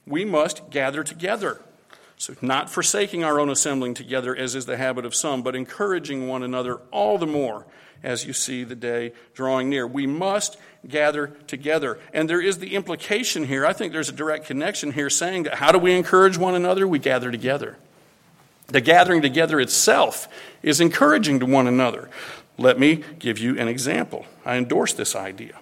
[0.06, 1.62] we must gather together.
[2.18, 6.28] So, not forsaking our own assembling together, as is the habit of some, but encouraging
[6.28, 7.66] one another all the more
[8.04, 9.88] as you see the day drawing near.
[9.88, 12.00] We must gather together.
[12.14, 15.56] And there is the implication here, I think there's a direct connection here saying that
[15.56, 16.86] how do we encourage one another?
[16.86, 17.78] We gather together.
[18.68, 20.28] The gathering together itself
[20.62, 22.10] is encouraging to one another.
[22.58, 24.26] Let me give you an example.
[24.46, 25.60] I endorse this idea.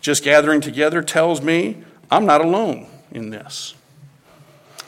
[0.00, 3.74] Just gathering together tells me I'm not alone in this.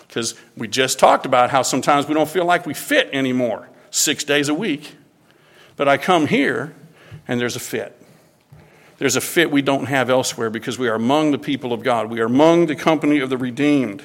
[0.06, 4.22] Because we just talked about how sometimes we don't feel like we fit anymore six
[4.24, 4.94] days a week.
[5.76, 6.74] But I come here
[7.26, 8.00] and there's a fit.
[8.98, 12.10] There's a fit we don't have elsewhere because we are among the people of God.
[12.10, 14.02] We are among the company of the redeemed.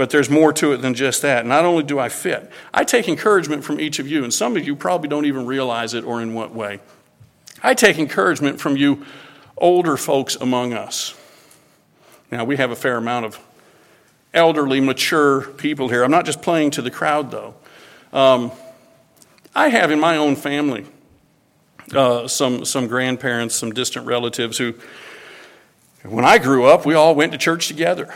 [0.00, 1.44] But there's more to it than just that.
[1.44, 4.66] Not only do I fit, I take encouragement from each of you, and some of
[4.66, 6.80] you probably don't even realize it or in what way.
[7.62, 9.04] I take encouragement from you
[9.58, 11.14] older folks among us.
[12.32, 13.38] Now, we have a fair amount of
[14.32, 16.02] elderly, mature people here.
[16.02, 17.54] I'm not just playing to the crowd, though.
[18.10, 18.52] Um,
[19.54, 20.86] I have in my own family
[21.94, 24.76] uh, some, some grandparents, some distant relatives who,
[26.04, 28.10] when I grew up, we all went to church together.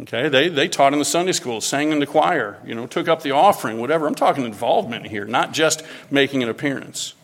[0.00, 3.08] Okay, they, they taught in the Sunday school, sang in the choir, you know, took
[3.08, 4.06] up the offering, whatever.
[4.06, 7.14] I'm talking involvement here, not just making an appearance.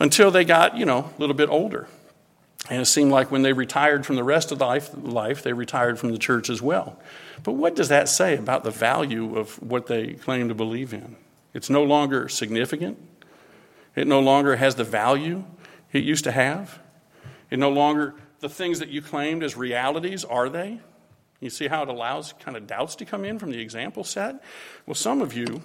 [0.00, 1.86] Until they got, you know, a little bit older.
[2.68, 5.98] And it seemed like when they retired from the rest of life, life, they retired
[5.98, 6.98] from the church as well.
[7.42, 11.16] But what does that say about the value of what they claim to believe in?
[11.52, 12.98] It's no longer significant.
[13.94, 15.44] It no longer has the value
[15.92, 16.80] it used to have.
[17.50, 20.80] It no longer, the things that you claimed as realities, are they?
[21.44, 24.42] You see how it allows kind of doubts to come in from the example set?
[24.86, 25.62] Well, some of you,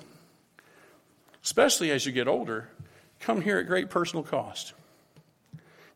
[1.42, 2.68] especially as you get older,
[3.22, 4.74] come here at great personal cost,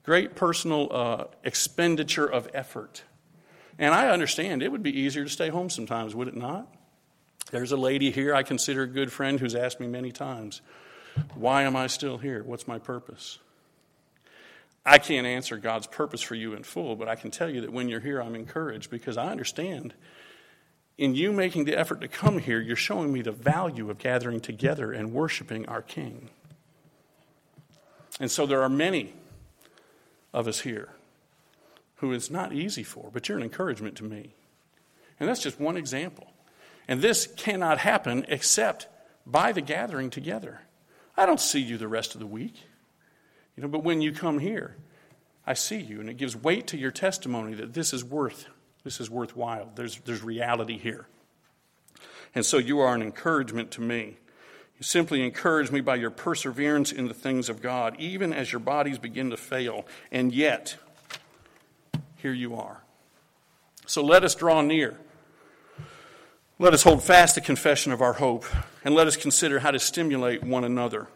[0.04, 3.04] great personal uh, expenditure of effort.
[3.78, 6.74] And I understand it would be easier to stay home sometimes, would it not?
[7.52, 10.62] There's a lady here I consider a good friend who's asked me many times,
[11.36, 12.41] Why am I still here?
[12.41, 13.38] What's my purpose?
[14.86, 17.72] I can't answer God's purpose for you in full, but I can tell you that
[17.72, 19.93] when you're here, I'm encouraged because I understand
[20.98, 24.39] in you making the effort to come here, you're showing me the value of gathering
[24.39, 26.30] together and worshiping our King.
[28.19, 29.13] And so there are many
[30.34, 30.89] of us here
[31.96, 34.34] who it's not easy for, but you're an encouragement to me.
[35.19, 36.28] And that's just one example.
[36.88, 38.88] And this cannot happen except
[39.26, 40.62] by the gathering together.
[41.15, 42.56] I don't see you the rest of the week.
[43.56, 44.76] You know, but when you come here,
[45.46, 48.48] I see you, and it gives weight to your testimony that this is worth,
[48.84, 49.72] this is worthwhile.
[49.76, 51.08] There's, there's reality here.
[52.34, 54.18] And so you are an encouragement to me.
[54.78, 58.60] You simply encourage me by your perseverance in the things of God, even as your
[58.60, 59.86] bodies begin to fail.
[60.12, 60.78] And yet,
[62.18, 62.82] here you are.
[63.86, 64.98] So let us draw near
[66.60, 68.46] let us hold fast the confession of our hope,
[68.86, 71.08] and let us consider how to stimulate one another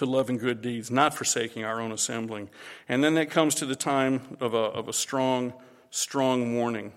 [0.00, 2.48] to love and good deeds, not forsaking our own assembling.
[2.88, 5.52] And then that comes to the time of a, of a strong,
[5.90, 6.92] strong warning.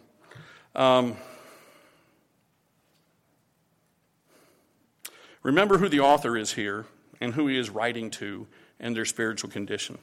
[0.74, 1.18] Um,
[5.44, 6.86] remember who the author is here
[7.20, 8.48] and who he is writing to
[8.80, 9.98] and their spiritual condition.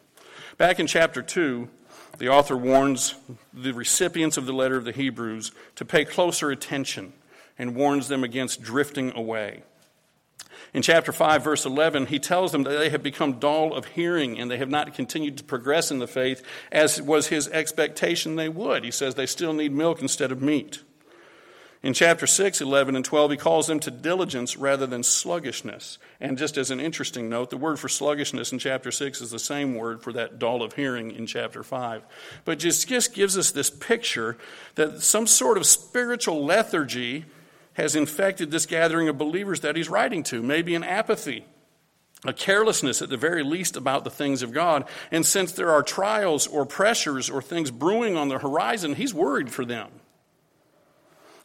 [0.59, 1.71] Back in chapter 2,
[2.19, 3.15] the author warns
[3.55, 7.15] the recipients of the letter of the Hebrews to pay closer attention
[7.59, 9.63] and warns them against drifting away.
[10.73, 14.39] In chapter 5, verse 11, he tells them that they have become dull of hearing
[14.39, 18.49] and they have not continued to progress in the faith as was his expectation they
[18.49, 18.85] would.
[18.85, 20.83] He says they still need milk instead of meat.
[21.83, 25.97] In chapter 6, 11, and 12, he calls them to diligence rather than sluggishness.
[26.21, 29.39] And just as an interesting note, the word for sluggishness in chapter 6 is the
[29.39, 32.03] same word for that dull of hearing in chapter 5.
[32.45, 34.37] But just, just gives us this picture
[34.75, 37.25] that some sort of spiritual lethargy
[37.81, 41.45] has infected this gathering of believers that he's writing to, maybe an apathy.
[42.25, 44.87] A carelessness, at the very least, about the things of God.
[45.11, 49.51] And since there are trials or pressures or things brewing on the horizon, he's worried
[49.51, 49.89] for them.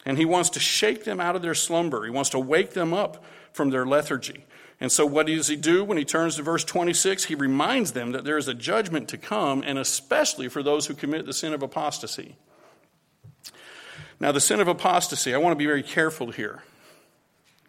[0.04, 2.04] And he wants to shake them out of their slumber.
[2.04, 4.44] He wants to wake them up from their lethargy.
[4.78, 7.24] And so, what does he do when he turns to verse 26?
[7.24, 10.94] He reminds them that there is a judgment to come, and especially for those who
[10.94, 12.36] commit the sin of apostasy.
[14.18, 16.62] Now, the sin of apostasy, I want to be very careful here.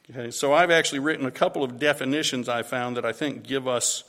[0.09, 3.67] Okay, so I've actually written a couple of definitions I found that I think give
[3.67, 4.05] us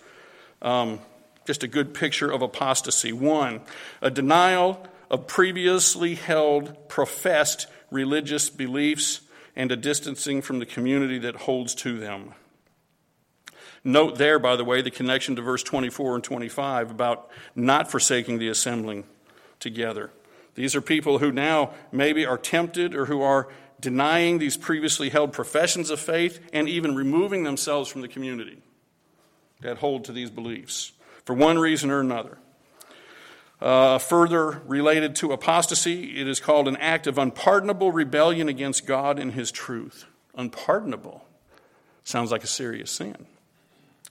[0.63, 1.01] um,
[1.45, 3.13] just a good picture of apostasy.
[3.13, 3.63] One,
[4.01, 9.23] a denial of previously held, professed religious beliefs
[9.57, 12.35] and a distancing from the community that holds to them.
[13.83, 18.39] Note there, by the way, the connection to verse 24 and 25 about not forsaking
[18.39, 19.05] the assembling
[19.59, 20.11] together.
[20.59, 23.47] These are people who now maybe are tempted or who are
[23.79, 28.61] denying these previously held professions of faith and even removing themselves from the community
[29.61, 30.91] that hold to these beliefs
[31.25, 32.39] for one reason or another.
[33.61, 39.21] Uh, further related to apostasy, it is called an act of unpardonable rebellion against God
[39.21, 40.07] and His truth.
[40.35, 41.25] Unpardonable.
[42.03, 43.29] Sounds like a serious sin.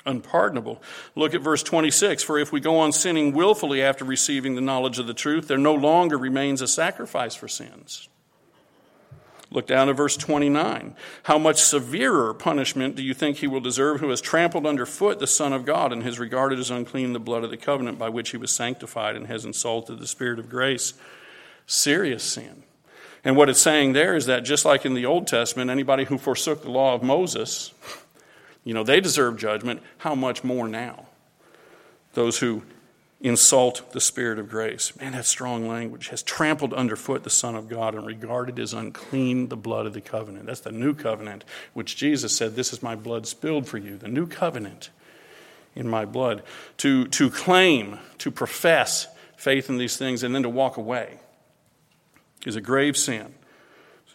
[0.08, 0.82] Unpardonable.
[1.16, 2.24] Look at verse 26.
[2.24, 5.58] For if we go on sinning willfully after receiving the knowledge of the truth, there
[5.58, 8.10] no longer remains a sacrifice for sins
[9.50, 10.96] Look down at verse 29.
[11.24, 15.28] How much severer punishment do you think he will deserve who has trampled underfoot the
[15.28, 18.32] Son of God and has regarded as unclean the blood of the covenant by which
[18.32, 20.94] he was sanctified and has insulted the Spirit of grace?
[21.66, 22.64] Serious sin.
[23.24, 26.18] And what it's saying there is that just like in the Old Testament, anybody who
[26.18, 27.74] forsook the law of Moses,
[28.68, 29.82] you know, they deserve judgment.
[30.00, 31.06] How much more now?
[32.16, 32.64] Those who
[33.22, 34.94] insult the Spirit of grace.
[35.00, 36.10] Man, that's strong language.
[36.10, 40.02] Has trampled underfoot the Son of God and regarded as unclean the blood of the
[40.02, 40.48] covenant.
[40.48, 43.96] That's the new covenant, which Jesus said, This is my blood spilled for you.
[43.96, 44.90] The new covenant
[45.74, 46.44] in my blood.
[46.80, 49.08] To, to claim, to profess
[49.38, 51.20] faith in these things, and then to walk away
[52.46, 53.34] is a grave sin,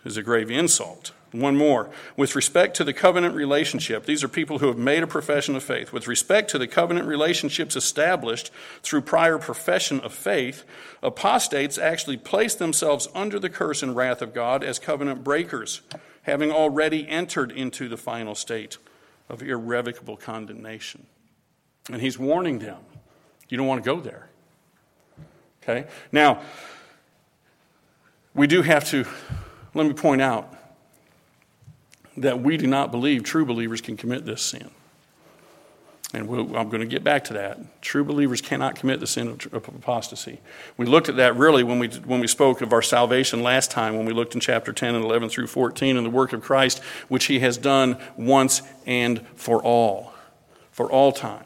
[0.04, 1.12] is a grave insult.
[1.32, 1.90] One more.
[2.14, 5.62] With respect to the covenant relationship, these are people who have made a profession of
[5.62, 5.90] faith.
[5.90, 8.50] With respect to the covenant relationships established
[8.82, 10.64] through prior profession of faith,
[11.02, 15.80] apostates actually place themselves under the curse and wrath of God as covenant breakers,
[16.24, 18.76] having already entered into the final state
[19.30, 21.06] of irrevocable condemnation.
[21.90, 22.78] And he's warning them
[23.48, 24.28] you don't want to go there.
[25.62, 25.86] Okay?
[26.10, 26.40] Now,
[28.34, 29.04] we do have to,
[29.74, 30.54] let me point out,
[32.16, 34.70] that we do not believe true believers can commit this sin.
[36.14, 37.80] And we'll, I'm going to get back to that.
[37.80, 40.40] True believers cannot commit the sin of, of apostasy.
[40.76, 43.96] We looked at that really when we, when we spoke of our salvation last time,
[43.96, 46.80] when we looked in chapter 10 and 11 through 14 and the work of Christ,
[47.08, 50.12] which he has done once and for all,
[50.70, 51.44] for all time.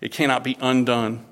[0.00, 1.24] It cannot be undone,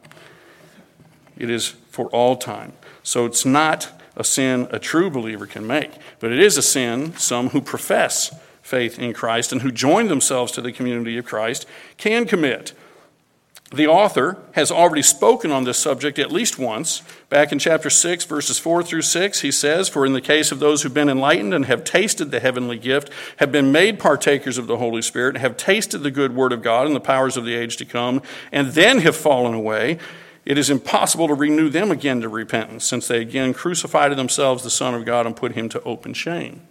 [1.36, 2.72] it is for all time.
[3.02, 7.16] So it's not a sin a true believer can make, but it is a sin
[7.16, 8.34] some who profess
[8.66, 12.72] faith in Christ and who join themselves to the community of Christ can commit.
[13.72, 17.02] The author has already spoken on this subject at least once.
[17.28, 20.60] Back in chapter 6, verses 4 through 6, he says, For in the case of
[20.60, 24.68] those who've been enlightened and have tasted the heavenly gift, have been made partakers of
[24.68, 27.56] the Holy Spirit, have tasted the good word of God and the powers of the
[27.56, 29.98] age to come, and then have fallen away,
[30.44, 34.62] it is impossible to renew them again to repentance, since they again crucified to themselves
[34.62, 36.62] the Son of God and put him to open shame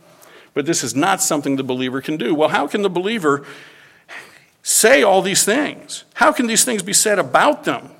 [0.55, 2.33] but this is not something the believer can do.
[2.33, 3.45] Well, how can the believer
[4.63, 6.05] say all these things?
[6.15, 7.91] How can these things be said about them?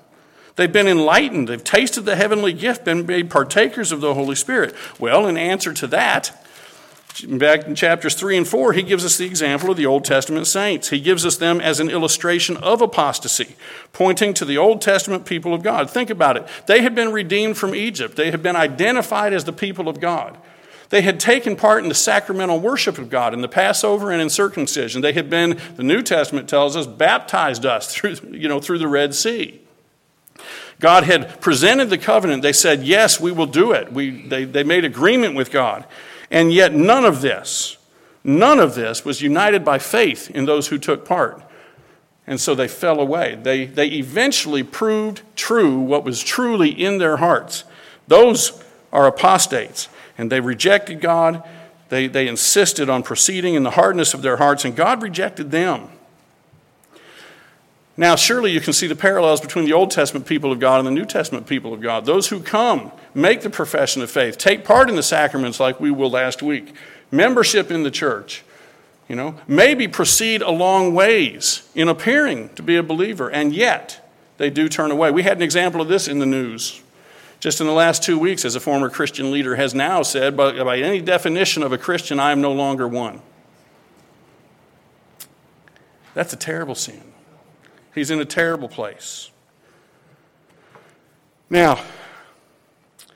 [0.56, 4.74] They've been enlightened, they've tasted the heavenly gift, been made partakers of the Holy Spirit.
[4.98, 6.32] Well, in answer to that,
[7.28, 10.48] back in chapters 3 and 4, he gives us the example of the Old Testament
[10.48, 10.90] saints.
[10.90, 13.58] He gives us them as an illustration of apostasy,
[13.92, 15.90] pointing to the Old Testament people of God.
[15.90, 16.48] Think about it.
[16.68, 20.38] They had been redeemed from Egypt, they had been identified as the people of God.
[20.90, 24.30] They had taken part in the sacramental worship of God in the Passover and in
[24.30, 25.02] circumcision.
[25.02, 28.88] They had been, the New Testament tells us, baptized us through, you know, through the
[28.88, 29.62] Red Sea.
[30.80, 32.42] God had presented the covenant.
[32.42, 33.92] They said, Yes, we will do it.
[33.92, 35.86] We, they, they made agreement with God.
[36.30, 37.78] And yet, none of this,
[38.24, 41.42] none of this was united by faith in those who took part.
[42.28, 43.36] And so they fell away.
[43.42, 47.64] They, they eventually proved true what was truly in their hearts.
[48.08, 49.88] Those are apostates
[50.18, 51.44] and they rejected God.
[51.90, 55.90] They, they insisted on proceeding in the hardness of their hearts, and God rejected them.
[57.98, 60.88] Now, surely you can see the parallels between the Old Testament people of God and
[60.88, 62.06] the New Testament people of God.
[62.06, 65.92] Those who come, make the profession of faith, take part in the sacraments like we
[65.92, 66.74] will last week,
[67.10, 68.44] membership in the church,
[69.08, 74.06] you know, maybe proceed a long ways in appearing to be a believer, and yet
[74.38, 75.12] they do turn away.
[75.12, 76.82] We had an example of this in the news
[77.46, 80.58] just in the last two weeks, as a former Christian leader has now said, but
[80.66, 83.22] by any definition of a Christian, I am no longer one.
[86.16, 87.04] That's a terrible sin.
[87.94, 89.30] He's in a terrible place.
[91.48, 91.84] Now,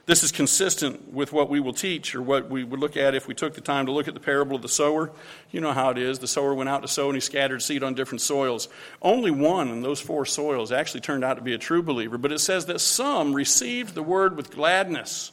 [0.09, 3.27] this is consistent with what we will teach or what we would look at if
[3.27, 5.11] we took the time to look at the parable of the sower.
[5.51, 6.17] You know how it is.
[6.17, 8.69] The sower went out to sow and he scattered seed on different soils.
[9.03, 12.31] Only one in those four soils actually turned out to be a true believer, but
[12.31, 15.31] it says that some received the word with gladness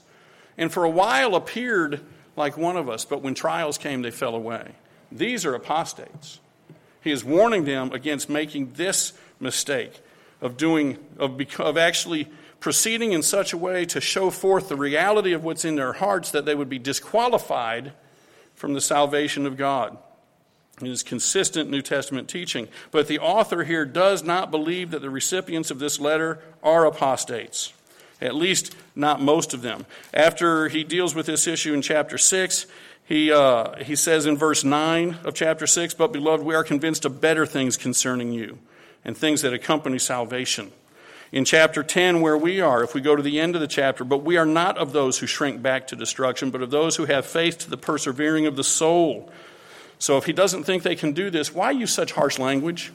[0.58, 2.02] and for a while appeared
[2.36, 4.72] like one of us, but when trials came, they fell away.
[5.10, 6.38] These are apostates.
[7.00, 10.02] He is warning them against making this mistake
[10.42, 12.28] of doing, of, of actually
[12.66, 16.32] proceeding in such a way to show forth the reality of what's in their hearts
[16.32, 17.92] that they would be disqualified
[18.56, 19.96] from the salvation of God.
[20.82, 22.66] It is consistent New Testament teaching.
[22.90, 27.72] But the author here does not believe that the recipients of this letter are apostates,
[28.20, 29.86] at least not most of them.
[30.12, 32.66] After he deals with this issue in chapter 6,
[33.04, 37.04] he, uh, he says in verse 9 of chapter 6, But beloved, we are convinced
[37.04, 38.58] of better things concerning you
[39.04, 40.72] and things that accompany salvation.
[41.36, 44.04] In chapter 10, where we are, if we go to the end of the chapter,
[44.04, 47.04] but we are not of those who shrink back to destruction, but of those who
[47.04, 49.30] have faith to the persevering of the soul.
[49.98, 52.90] So if he doesn't think they can do this, why use such harsh language?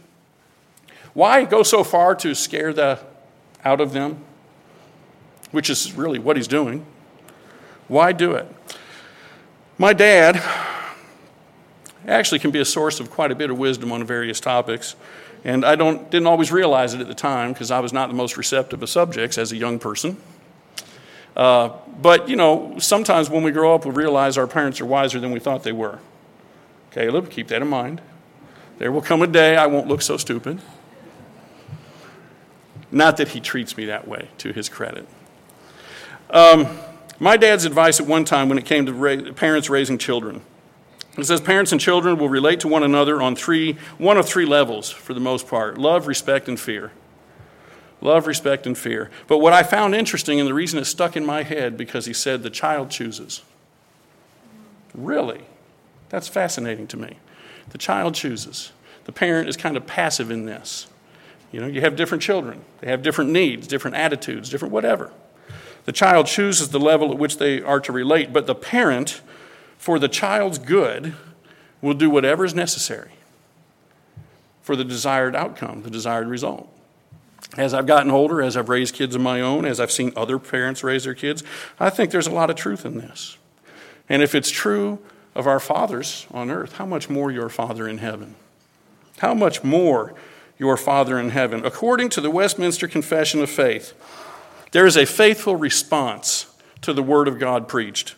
[1.13, 2.99] Why go so far to scare the
[3.63, 4.25] out of them?
[5.51, 6.83] Which is really what he's doing.
[7.87, 8.47] Why do it?
[9.77, 10.41] My dad
[12.07, 14.95] actually can be a source of quite a bit of wisdom on various topics.
[15.43, 18.15] And I don't, didn't always realize it at the time because I was not the
[18.15, 20.17] most receptive of subjects as a young person.
[21.35, 21.69] Uh,
[22.01, 25.31] but, you know, sometimes when we grow up, we realize our parents are wiser than
[25.31, 25.99] we thought they were.
[26.91, 28.01] Caleb, keep that in mind.
[28.77, 30.59] There will come a day I won't look so stupid.
[32.91, 35.07] Not that he treats me that way, to his credit.
[36.29, 36.67] Um,
[37.19, 40.41] my dad's advice at one time when it came to ra- parents raising children
[41.17, 44.45] it says parents and children will relate to one another on three, one of three
[44.45, 46.91] levels for the most part love, respect, and fear.
[47.99, 49.11] Love, respect, and fear.
[49.27, 52.13] But what I found interesting, and the reason it stuck in my head, because he
[52.13, 53.43] said the child chooses.
[54.93, 55.41] Really?
[56.09, 57.19] That's fascinating to me.
[57.69, 58.71] The child chooses.
[59.05, 60.87] The parent is kind of passive in this.
[61.51, 65.11] You know, you have different children, they have different needs, different attitudes, different whatever.
[65.83, 69.21] The child chooses the level at which they are to relate, but the parent
[69.81, 71.15] for the child's good,
[71.81, 73.13] will do whatever is necessary
[74.61, 76.71] for the desired outcome, the desired result.
[77.57, 80.37] As I've gotten older, as I've raised kids of my own, as I've seen other
[80.37, 81.43] parents raise their kids,
[81.79, 83.39] I think there's a lot of truth in this.
[84.07, 84.99] And if it's true
[85.33, 88.35] of our fathers on earth, how much more your Father in heaven?
[89.17, 90.13] How much more
[90.59, 91.65] your Father in heaven?
[91.65, 93.93] According to the Westminster Confession of Faith,
[94.73, 98.13] there is a faithful response to the Word of God preached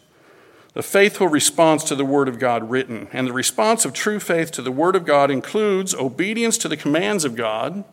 [0.73, 3.07] the faithful response to the Word of God written.
[3.13, 6.77] And the response of true faith to the Word of God includes obedience to the
[6.77, 7.83] commands of God.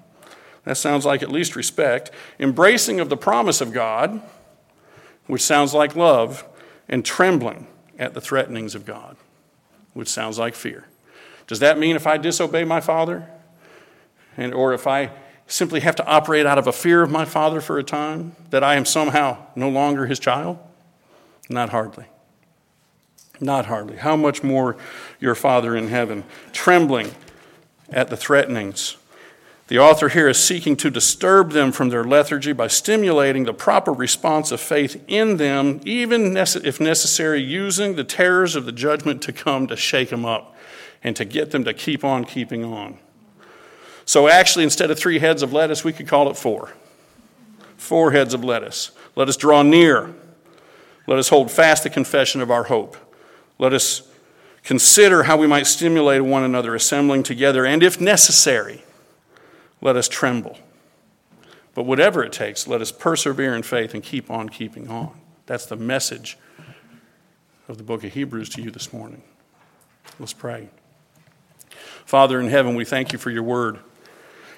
[0.65, 2.11] That sounds like at least respect.
[2.39, 4.23] Embracing of the promise of God,
[5.27, 6.45] which sounds like love.
[6.89, 7.69] And trembling
[7.99, 9.17] at the threatenings of God,
[9.93, 10.87] which sounds like fear.
[11.47, 13.29] Does that mean if I disobey my father?
[14.37, 15.11] And, or if I
[15.47, 18.65] simply have to operate out of a fear of my father for a time, that
[18.65, 20.59] I am somehow no longer his child?
[21.49, 22.07] Not hardly.
[23.41, 23.97] Not hardly.
[23.97, 24.77] How much more
[25.19, 27.15] your Father in heaven, trembling
[27.91, 28.97] at the threatenings.
[29.69, 33.93] The author here is seeking to disturb them from their lethargy by stimulating the proper
[33.93, 39.33] response of faith in them, even if necessary, using the terrors of the judgment to
[39.33, 40.57] come to shake them up
[41.05, 42.99] and to get them to keep on keeping on.
[44.05, 46.73] So, actually, instead of three heads of lettuce, we could call it four.
[47.77, 48.91] Four heads of lettuce.
[49.15, 50.13] Let us draw near.
[51.07, 52.97] Let us hold fast the confession of our hope.
[53.61, 54.09] Let us
[54.65, 58.85] consider how we might stimulate one another, assembling together, and if necessary,
[59.83, 60.59] let us tremble.
[61.75, 65.13] But whatever it takes, let us persevere in faith and keep on keeping on.
[65.45, 66.39] That's the message
[67.69, 69.21] of the book of Hebrews to you this morning.
[70.19, 70.71] Let's pray.
[72.07, 73.79] Father in heaven, we thank you for your word.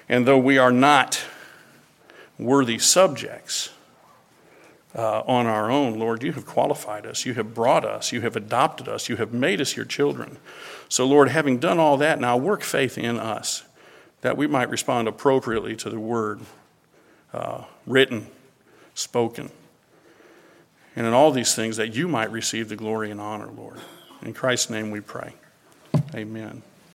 [0.07, 1.21] And though we are not
[2.39, 3.69] worthy subjects,
[4.95, 6.23] uh, on our own, Lord.
[6.23, 7.25] You have qualified us.
[7.25, 8.11] You have brought us.
[8.11, 9.09] You have adopted us.
[9.09, 10.37] You have made us your children.
[10.89, 13.63] So, Lord, having done all that, now work faith in us
[14.21, 16.39] that we might respond appropriately to the word
[17.33, 18.27] uh, written,
[18.95, 19.51] spoken.
[20.95, 23.79] And in all these things, that you might receive the glory and honor, Lord.
[24.21, 25.33] In Christ's name we pray.
[26.15, 26.61] Amen.